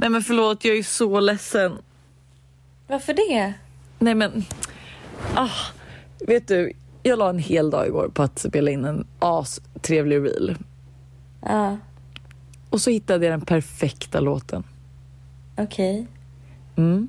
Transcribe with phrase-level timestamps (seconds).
[0.00, 1.78] Nej men förlåt, jag är så ledsen.
[2.86, 3.54] Varför det?
[3.98, 4.44] Nej men,
[5.34, 5.50] ah,
[6.26, 10.56] vet du, jag la en hel dag igår på att spela in en astrevlig reel.
[11.42, 11.76] Ja,
[12.70, 14.62] Och så hittade jag den perfekta låten.
[15.56, 16.06] okej.
[16.76, 17.08] Mm.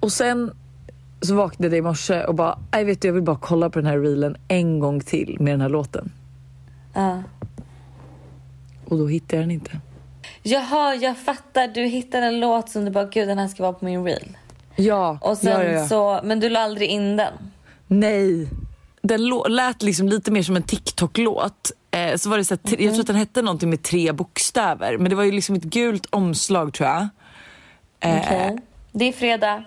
[0.00, 0.50] Och sen
[1.20, 3.78] så vaknade jag i morse och bara, nej vet du jag vill bara kolla på
[3.78, 6.12] den här reelen en gång till med den här låten.
[6.92, 7.22] Ja.
[8.84, 9.80] Och då hittade jag den inte.
[10.48, 11.68] Jaha, jag fattar.
[11.68, 14.36] Du hittade en låt som du bara, gud den här ska vara på min reel.
[14.76, 17.32] Ja, Och sen ja, ja, så, men du la aldrig in den.
[17.86, 18.48] Nej.
[19.02, 21.72] Den lät liksom lite mer som en TikTok-låt.
[21.90, 24.12] Eh, så var det så här, tre- Jag tror att den hette någonting med tre
[24.12, 24.98] bokstäver.
[24.98, 27.08] Men det var ju liksom ett gult omslag tror jag.
[28.00, 28.58] Eh, Okej.
[28.92, 29.64] Det är fredag.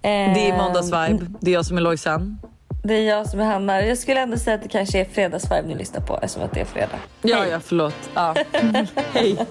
[0.00, 1.26] Det är måndagsvibe.
[1.40, 2.38] Det är jag som är Lojsan.
[2.84, 3.82] Det är jag som är Hanna.
[3.86, 6.60] Jag skulle ändå säga att det kanske är fredagsvibe ni lyssnar på eftersom att det
[6.60, 6.98] är fredag.
[7.22, 7.48] Ja, Hej.
[7.50, 8.10] ja, förlåt.
[8.14, 8.34] Ja.
[9.12, 9.46] Hej.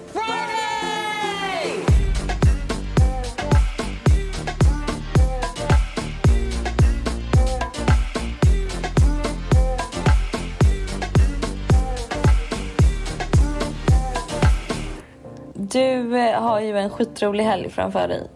[15.54, 18.30] Du eh, har ju en skitrolig helg framför dig.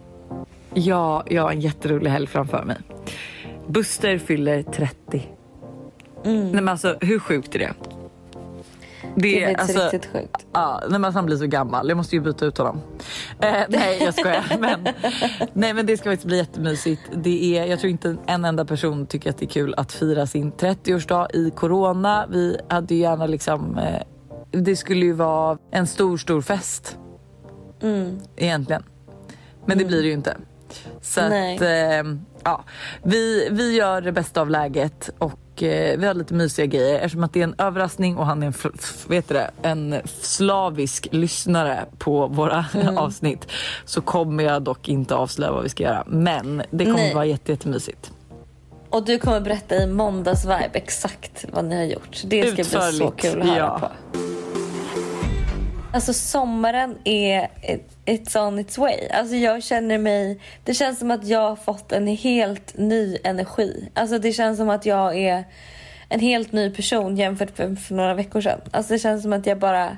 [0.73, 2.77] Ja, jag har en jätterolig helg framför mig.
[3.67, 5.27] Buster fyller 30.
[6.23, 7.73] Nej men alltså hur sjukt är det?
[9.15, 10.45] Det är alltså, riktigt sjukt.
[10.53, 11.89] Ja, nej, men alltså, han blir så gammal.
[11.89, 12.81] Jag måste ju byta ut honom.
[13.39, 14.45] Eh, nej, jag skojar.
[14.59, 14.87] men,
[15.53, 17.01] nej, men det ska faktiskt bli jättemysigt.
[17.13, 20.27] Det är, jag tror inte en enda person tycker att det är kul att fira
[20.27, 22.27] sin 30-årsdag i corona.
[22.29, 23.77] Vi hade ju gärna liksom...
[23.77, 24.01] Eh,
[24.51, 26.97] det skulle ju vara en stor, stor fest.
[28.35, 28.83] Egentligen.
[29.65, 30.37] Men det blir det ju inte.
[31.01, 32.03] Så att, eh,
[32.43, 32.63] ja.
[33.03, 37.23] Vi, vi gör det bästa av läget och eh, vi har lite mysiga grejer eftersom
[37.23, 38.53] att det är en överraskning och han är en,
[39.07, 42.65] vet det, en slavisk lyssnare på våra
[42.95, 43.47] avsnitt
[43.85, 46.03] så kommer jag dock inte avslöja vad vi ska göra.
[46.07, 47.13] Men det kommer Nej.
[47.13, 48.11] vara jätte, jättemysigt.
[48.89, 52.21] Och du kommer berätta i måndagsvibe exakt vad ni har gjort.
[52.25, 53.79] Det ska bli så Utförligt, kul att höra ja.
[53.79, 54.26] på.
[55.97, 57.47] Alltså sommaren är
[58.05, 59.07] it's on its way.
[59.13, 63.89] Alltså jag känner mig, det känns som att jag har fått en helt ny energi.
[63.93, 65.43] Alltså det känns som att jag är
[66.09, 68.59] en helt ny person jämfört med för några veckor sedan.
[68.71, 69.97] Alltså det känns som att jag bara,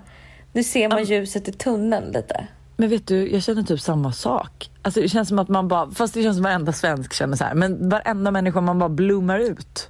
[0.54, 2.48] nu ser man ljuset i tunneln lite.
[2.78, 4.70] Men vet du, jag känner typ samma sak.
[4.81, 7.38] Alltså det känns som att man bara, fast det känns som att varenda svensk känner
[7.38, 7.54] så här.
[7.54, 9.90] Men varenda människa man bara blommar ut.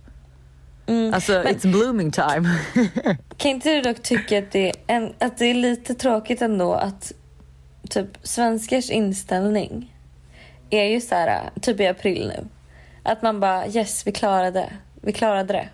[1.14, 2.50] Alltså it's blooming time.
[3.38, 6.74] Kan inte du dock tycka att det, är en, att det är lite tråkigt ändå
[6.74, 7.12] att
[7.90, 9.96] typ svenskars inställning
[10.70, 12.48] är ju så här, typ i april nu.
[13.04, 14.70] Att man bara yes, vi klarade,
[15.02, 15.70] vi klarade det.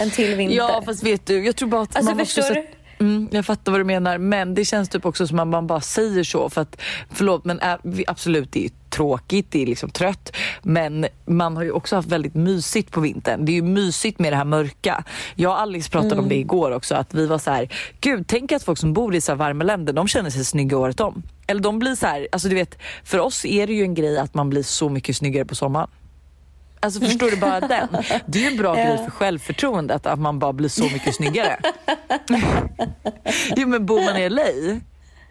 [0.00, 0.56] En till vinter.
[0.56, 2.60] ja fast vet du, jag tror bara att Alltså, man förstår sätta-
[3.02, 5.80] Mm, jag fattar vad du menar men det känns typ också som att man bara
[5.80, 6.80] säger så för att
[7.10, 7.60] förlåt men
[8.06, 12.34] absolut det är tråkigt, det är liksom trött men man har ju också haft väldigt
[12.34, 13.44] mysigt på vintern.
[13.44, 15.04] Det är ju mysigt med det här mörka.
[15.34, 18.52] Jag och Alice pratade om det igår också att vi var så här, gud tänk
[18.52, 21.22] att folk som bor i så här varma länder de känner sig snygga året om.
[21.46, 24.18] Eller de blir så här, alltså du vet för oss är det ju en grej
[24.18, 25.88] att man blir så mycket snyggare på sommaren.
[26.82, 27.88] Alltså förstår du bara den?
[28.26, 31.58] Det är ju en bra grej för självförtroendet att man bara blir så mycket snyggare.
[33.56, 34.42] jo men bor man i LA,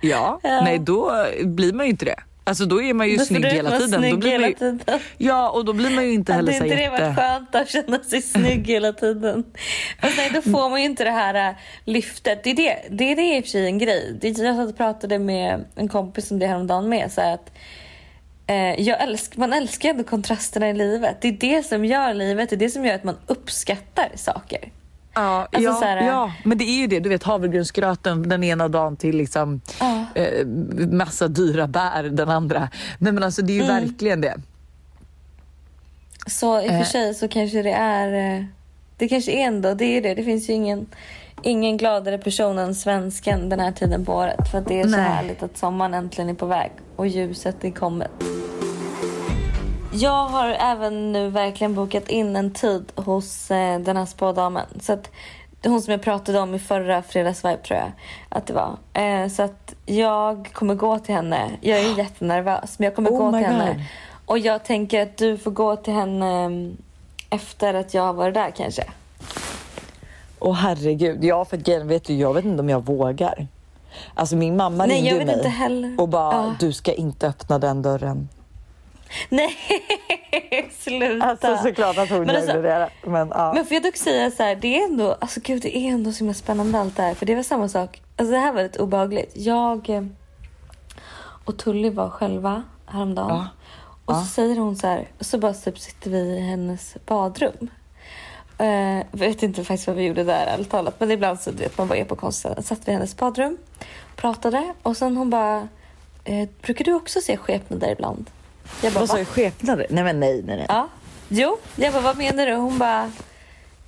[0.02, 2.16] ja, nej då blir man ju inte det.
[2.44, 4.00] Alltså då är man ju Då snygg hela tiden.
[4.00, 5.00] snygg då blir man hela ju, tiden.
[5.18, 7.22] Ja och då blir man ju inte heller Hade så inte här det varit jätte...
[7.22, 9.44] skönt att känna sig snygg hela tiden?
[10.02, 12.44] Fast nej, då får man ju inte det här äh, lyftet.
[12.44, 14.20] Det är det, det är det i och för sig en grej.
[14.22, 17.12] Jag satt och pratade med en kompis om det häromdagen med.
[17.12, 17.54] Så att, eh,
[18.78, 21.18] jag älsk, man älskar ändå kontrasterna i livet.
[21.22, 24.72] Det är det som gör livet, det är det som gör att man uppskattar saker.
[25.14, 27.00] Ja, Alltså ja, så här- ja, men det är ju det.
[27.00, 30.06] Du vet havregrynsgröten den ena dagen till liksom Ja.
[30.16, 30.46] eh,
[30.92, 32.70] massa dyra bär den andra.
[32.98, 33.76] Nej men alltså det är ju Mm.
[33.88, 34.36] verkligen det.
[36.28, 36.78] Så i och Eh.
[36.80, 38.38] för sig så kanske det är...
[38.40, 38.44] eh,
[38.98, 40.14] Det kanske är ändå, det är det.
[40.16, 40.86] Det finns ju ingen,
[41.42, 44.52] ingen gladare person än svensken den här tiden på året.
[44.52, 45.00] För att det är så Nej.
[45.02, 48.12] härligt att sommaren äntligen är på väg och ljuset är kommet.
[49.94, 54.66] Jag har även nu verkligen bokat in en tid hos eh, den här spådamen.
[54.82, 55.10] Så att,
[55.64, 57.92] hon som jag pratade om i förra fredagsvibe tror jag
[58.30, 58.78] att det var.
[58.94, 61.52] Eh, så att jag kommer gå till henne.
[61.62, 63.74] Jag är jättenervös men jag kommer Oh gå till henne.
[63.74, 63.84] God.
[64.26, 66.78] Och jag tänker att du får gå till henne mm,
[67.30, 68.84] efter att jag har varit där kanske.
[70.40, 73.48] Åh herregud, ja för grejen vet du, jag vet inte om jag vågar.
[74.14, 75.96] Alltså min mamma Nej, ringde jag vet mig inte heller.
[76.02, 76.56] och bara, Ja.
[76.60, 78.30] du ska inte öppna den dörren.
[79.30, 79.56] Nej,
[80.80, 81.26] sluta.
[81.26, 82.90] Alltså såklart att hon Men gjorde alltså- det.
[83.04, 83.54] Men, ja.
[83.56, 86.12] Men får jag dock säga så här, det är ändå, alltså gud det är ändå
[86.12, 87.14] så himla spännande allt det här.
[87.14, 89.32] För det var samma sak, alltså det här var lite obehagligt.
[89.36, 90.04] Jag eh,
[91.46, 93.30] och Tully var själva häromdagen.
[93.30, 93.48] Ja.
[94.06, 94.26] Och så Ja.
[94.26, 97.68] säger hon så här, så bara typ sitter vi i hennes badrum.
[98.62, 101.00] Uh, vet inte faktiskt vad vi gjorde där ärligt talat.
[101.00, 102.64] Men ibland så vet man bara är på konstställen.
[102.64, 103.58] Satt vi i hennes badrum,
[104.16, 105.68] pratade och sen hon bara,
[106.24, 108.30] eh, brukar du också se skepnader ibland?
[108.84, 109.26] Jag bara, Vad sa du?
[109.26, 109.86] Skepnader?
[109.90, 110.66] Nej men nej, nej, nej.
[110.70, 110.88] Ja.
[111.30, 112.54] Jo, jag bara, vad menar du?
[112.54, 113.12] Hon bara,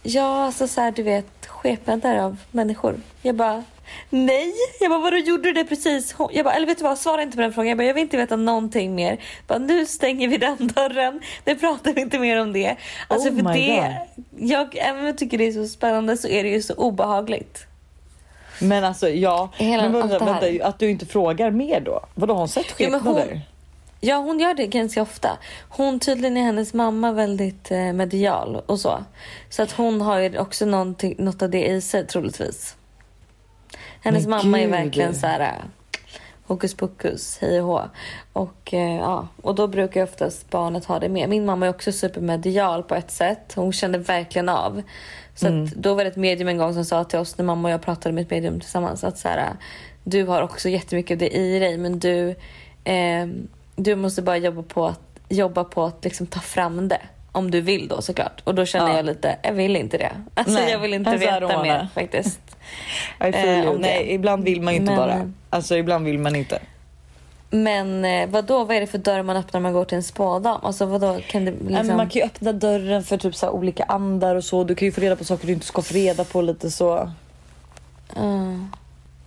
[0.04, 2.96] ja alltså så här, du vet skepnader av människor.
[3.22, 3.64] Jag bara,
[4.10, 4.54] nej.
[4.80, 6.14] Jag bara, vadå gjorde du det precis?
[6.14, 7.70] Hon, jag bara, eller vet du vad, svara inte på den frågan.
[7.70, 9.10] Jag bara, jag vill inte veta någonting mer.
[9.12, 11.22] Jag bara, nu stänger vi den dörren.
[11.46, 12.76] Nu pratar vi inte mer om det.
[13.08, 13.98] Alltså Oh för det,
[14.38, 17.66] jag, även om jag tycker det är så spännande så är det ju så obehagligt.
[18.60, 22.00] Men alltså ja, Hela men vänta, vänta, att du inte frågar mer då?
[22.16, 23.30] Vadå har hon sett Ja, skepnader?
[23.32, 23.40] hon-
[24.06, 25.38] Ja, hon gör det ganska ofta.
[25.70, 29.04] Hon tydligen är hennes mamma väldigt eh, medial och så.
[29.50, 32.76] Så att hon har ju också någonting, något av det i sig troligtvis.
[34.02, 34.72] Hennes Men mamma är gud.
[34.72, 35.66] verkligen så här eh,
[36.48, 37.82] hokus pokus, hej och hå.
[38.34, 41.30] Och, eh, ja, och då brukar ju oftast barnet ha det med.
[41.30, 43.54] Min mamma är också supermedial på ett sätt.
[43.56, 44.82] Hon kände verkligen av.
[45.36, 45.70] Så Mm.
[45.76, 47.82] då var det ett medium en gång som sa till oss när mamma och jag
[47.82, 49.50] pratade med ett medium tillsammans att så här,
[50.04, 52.30] du har också jättemycket av det i dig men du,
[52.84, 53.28] eh,
[53.76, 55.00] du måste bara jobba på att,
[55.30, 57.02] jobba på att liksom ta fram det.
[57.32, 58.42] Om du vill då såklart.
[58.44, 58.96] Och då känner Ja.
[58.96, 60.12] jag lite, jag vill inte det.
[60.34, 62.40] Alltså Nej, jag vill inte alltså, veta mer faktiskt.
[63.20, 63.30] Eh,
[63.70, 63.78] om det.
[63.80, 65.32] Nej, ibland vill man inte Men- bara.
[65.50, 66.60] Alltså ibland vill man inte.
[67.50, 68.64] Men eh, vad då?
[68.64, 70.60] vad är det för dörr man öppnar när man går till en spådam?
[70.64, 71.20] Alltså vad då?
[71.28, 71.98] kan det liksom...
[71.98, 74.64] man kan ju öppna dörren för typ så olika andar och så.
[74.64, 77.10] Du kan ju få reda på saker du inte ska få reda på lite så.
[78.16, 78.54] Ah.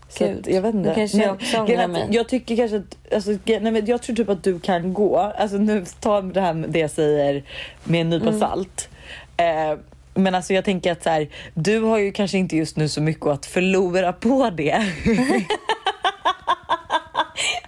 [0.09, 0.93] Så att, jag vet inte.
[0.95, 2.09] kanske jag också ångrar mig.
[2.11, 5.19] Jag tycker kanske att, alltså, nej, men jag tror typ att du kan gå.
[5.19, 7.43] Alltså nu, ta det här med det jag säger
[7.85, 8.41] med en nypa Mm.
[8.41, 8.89] salt.
[9.37, 9.79] Eh,
[10.15, 13.01] men alltså jag tänker att så här, du har ju kanske inte just nu så
[13.01, 14.93] mycket att förlora på det.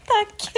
[0.07, 0.53] Tack!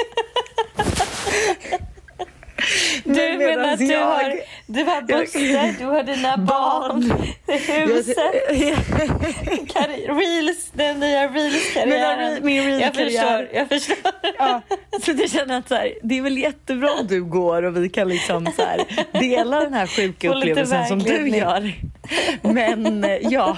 [3.04, 4.40] Du Men menar att du jag- har,
[4.72, 7.12] du har Buster, du har dina barn,
[7.46, 8.16] huset,
[10.08, 12.38] reels, den nya reels-karriären.
[12.44, 13.38] Min jag reels-karriär.
[13.46, 14.12] förstår, jag förstår.
[14.38, 14.62] Ja,
[15.02, 17.88] så jag känner att så här, det är väl jättebra om du går och vi
[17.88, 18.80] kan liksom så här,
[19.20, 21.74] dela den här sjuka upplevelsen som du gör.
[22.42, 23.56] Men eh, ja,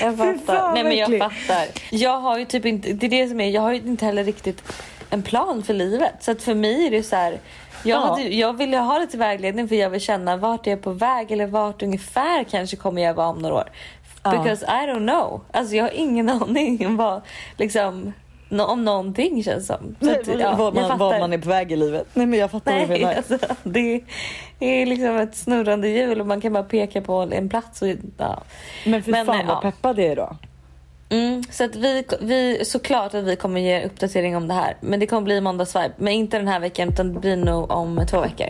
[0.00, 0.38] Jag fattar.
[0.46, 1.30] fan, Nej men jag verkligen.
[1.30, 1.66] fattar.
[1.90, 4.24] Jag har ju typ inte, det är det som är, jag har ju inte heller
[4.24, 4.62] riktigt
[5.10, 6.14] en plan för livet.
[6.20, 7.40] Så att för mig är det så här, jag,
[7.82, 7.98] Ja.
[7.98, 10.90] hade, jag vill ju ha lite vägledning för jag vill känna vart jag är på
[10.92, 13.70] väg eller vart ungefär kanske kommer jag vara om några år.
[14.22, 14.30] Ja.
[14.30, 15.40] Because I don't know.
[15.52, 17.22] Alltså jag har ingen aning om vad,
[17.56, 18.12] liksom,
[18.48, 19.96] no, om någonting känns som.
[20.00, 22.06] Så att, ja, vad, jag man, vad man är på väg i livet.
[22.14, 23.14] Nej men jag fattar vad du Nej, menar.
[23.14, 24.00] alltså, det
[24.60, 27.82] är liksom ett snurrande hjul och man kan bara peka på en plats.
[27.82, 28.42] Och, ja.
[28.86, 29.60] Men för men, fan vad ja.
[29.60, 30.36] peppad jag är då.
[31.10, 34.76] Mm, så att vi, vi, såklart att vi kommer ge uppdatering om det här.
[34.80, 35.92] Men det kommer bli måndagsvibe.
[35.96, 38.48] Men inte den här veckan utan det blir nog om två veckor.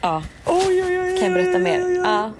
[0.00, 0.22] Ja.
[0.46, 2.00] Oj, oj, oj, Kan jag berätta mer?
[2.04, 2.30] Ja.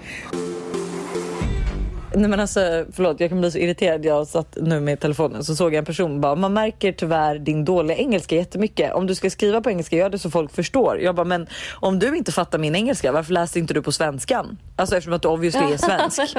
[2.17, 4.05] Nej men alltså förlåt jag kan bli så irriterad.
[4.05, 7.65] Jag satt nu med telefonen så såg jag en person bara man märker tyvärr din
[7.65, 8.93] dåliga engelska jättemycket.
[8.93, 11.01] Om du ska skriva på engelska gör det så folk förstår.
[11.01, 11.47] Jag bara men
[11.81, 14.59] om du inte fattar min engelska varför läste inte du på svenskan?
[14.77, 15.77] Alltså eftersom att du obviously är
[16.11, 16.37] svensk.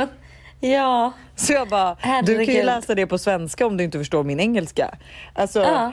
[0.60, 1.14] Ja.
[1.36, 2.66] Så jag bara, du kan ju Herregud.
[2.66, 4.96] läsa det på svenska om du inte förstår min engelska.
[5.34, 5.92] Alltså, Ja.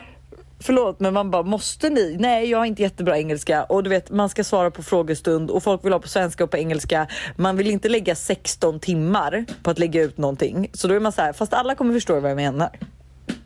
[0.60, 2.16] förlåt men man bara, måste ni?
[2.20, 5.62] Nej jag har inte jättebra engelska och du vet man ska svara på frågestund och
[5.62, 7.06] folk vill ha på svenska och på engelska.
[7.36, 10.70] Man vill inte lägga 16 timmar på att lägga ut någonting.
[10.72, 12.70] Så då är man så här, fast alla kommer förstå vad jag menar.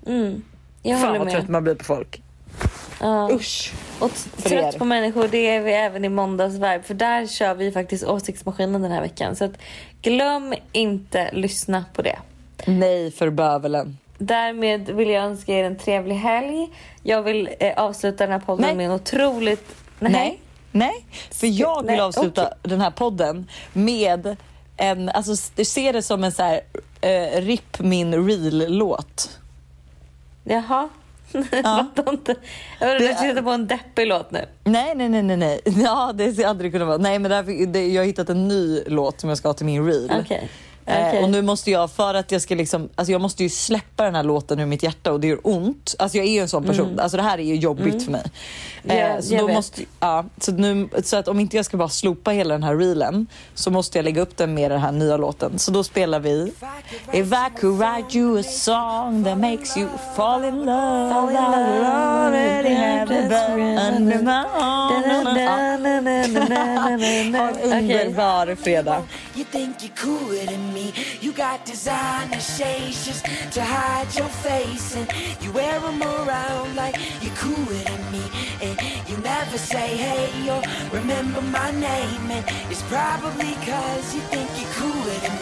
[0.06, 0.42] Mm.
[0.82, 1.50] Jag Fan vad trött med.
[1.50, 2.22] man blir på folk.
[3.00, 3.30] Ja.
[3.32, 3.72] Usch.
[3.98, 4.10] Och
[4.42, 6.82] trött på människor det är vi även i måndagsvibe.
[6.82, 9.36] För där kör vi faktiskt åsiktsmaskinen den här veckan.
[9.36, 9.52] Så att
[10.02, 12.18] glöm inte lyssna på det.
[12.66, 13.98] Nej för bövelen.
[14.18, 16.68] Därmed vill jag önska er en trevlig helg.
[17.02, 18.74] Jag vill eh, avsluta den här podden Nej.
[18.74, 19.76] med en otroligt...
[19.98, 20.40] Nej.
[20.72, 22.58] Nej, för jag vill Nej, avsluta okej.
[22.62, 24.36] den här podden med
[24.76, 26.60] en, alltså du ser det som en så här,
[27.00, 29.38] eh, RIP min real-låt.
[30.44, 30.88] Jaha.
[31.32, 31.86] Ja.
[31.96, 32.34] Fattar inte.
[32.80, 34.44] Jag Det vill är- sitta på en deppig låt nu.
[34.64, 35.60] Nej, nej, nej, nej, nej.
[35.64, 36.96] Ja, det ska aldrig kunna vara.
[36.96, 39.66] Nej, men därför, det, jag har hittat en ny låt som jag ska ha till
[39.66, 40.24] min reel.
[40.88, 41.22] Eh, Okej.
[41.22, 44.14] och nu måste jag, för att jag ska liksom, alltså jag måste ju släppa den
[44.14, 45.94] här låten ur mitt hjärta och det gör ont.
[45.98, 48.22] Alltså jag är ju en sån person, alltså det här är ju jobbigt för mig.
[48.24, 48.30] Eh,
[48.88, 48.98] Mm.
[49.16, 49.56] Ja, så då vet.
[49.56, 52.76] måste, ja, så, nu, så att om inte jag ska bara slopa hela den här
[52.76, 55.58] reelen så måste jag lägga upp den med den här nya låten.
[55.58, 56.52] Så då spelar vi
[57.12, 61.34] If I could write you a song that makes you fall in love Fall in
[61.36, 64.86] love I already have a under my arm.
[67.72, 69.02] Underbar fredag.
[69.36, 70.94] You think you're cooler than me.
[71.20, 74.96] You got designer shades just to hide your face.
[74.96, 75.06] And
[75.42, 78.22] you wear them around like you're cooler than me.
[78.62, 82.30] And you never say hey or remember my name.
[82.30, 85.35] And it's probably cause you think you're cooler than me.